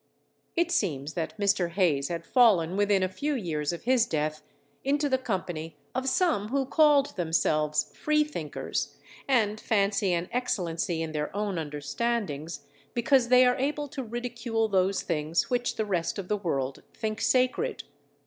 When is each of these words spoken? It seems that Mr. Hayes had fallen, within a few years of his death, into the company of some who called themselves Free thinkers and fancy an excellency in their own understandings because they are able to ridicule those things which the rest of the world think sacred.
It 0.55 0.71
seems 0.71 1.13
that 1.13 1.37
Mr. 1.37 1.69
Hayes 1.73 2.07
had 2.07 2.25
fallen, 2.25 2.75
within 2.75 3.03
a 3.03 3.07
few 3.07 3.35
years 3.35 3.71
of 3.71 3.83
his 3.83 4.07
death, 4.07 4.41
into 4.83 5.07
the 5.07 5.19
company 5.19 5.77
of 5.93 6.09
some 6.09 6.47
who 6.47 6.65
called 6.65 7.15
themselves 7.15 7.91
Free 7.95 8.23
thinkers 8.23 8.95
and 9.27 9.59
fancy 9.59 10.11
an 10.13 10.27
excellency 10.31 11.03
in 11.03 11.11
their 11.11 11.29
own 11.35 11.59
understandings 11.59 12.61
because 12.95 13.27
they 13.27 13.45
are 13.45 13.57
able 13.57 13.87
to 13.89 14.01
ridicule 14.01 14.67
those 14.67 15.03
things 15.03 15.51
which 15.51 15.75
the 15.75 15.85
rest 15.85 16.17
of 16.17 16.29
the 16.29 16.37
world 16.37 16.81
think 16.95 17.21
sacred. 17.21 17.83